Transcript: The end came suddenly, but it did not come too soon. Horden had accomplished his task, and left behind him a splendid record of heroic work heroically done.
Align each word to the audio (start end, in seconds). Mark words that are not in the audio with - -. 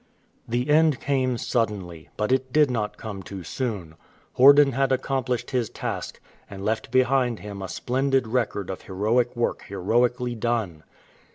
The 0.47 0.67
end 0.67 0.99
came 0.99 1.37
suddenly, 1.37 2.09
but 2.17 2.31
it 2.31 2.51
did 2.51 2.71
not 2.71 2.97
come 2.97 3.21
too 3.21 3.43
soon. 3.43 3.93
Horden 4.35 4.71
had 4.71 4.91
accomplished 4.91 5.51
his 5.51 5.69
task, 5.69 6.19
and 6.49 6.65
left 6.65 6.89
behind 6.89 7.41
him 7.41 7.61
a 7.61 7.69
splendid 7.69 8.25
record 8.25 8.71
of 8.71 8.81
heroic 8.81 9.35
work 9.35 9.65
heroically 9.67 10.33
done. 10.33 10.81